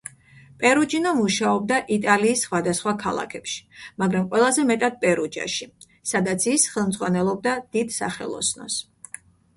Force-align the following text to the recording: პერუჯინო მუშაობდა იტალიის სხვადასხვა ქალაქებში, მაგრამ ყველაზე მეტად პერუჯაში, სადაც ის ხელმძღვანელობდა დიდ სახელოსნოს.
პერუჯინო 0.61 1.09
მუშაობდა 1.17 1.77
იტალიის 1.95 2.41
სხვადასხვა 2.45 2.93
ქალაქებში, 3.03 3.59
მაგრამ 4.03 4.25
ყველაზე 4.33 4.65
მეტად 4.71 4.97
პერუჯაში, 5.05 5.69
სადაც 6.15 6.49
ის 6.57 6.67
ხელმძღვანელობდა 6.75 7.57
დიდ 7.79 7.97
სახელოსნოს. 8.01 8.81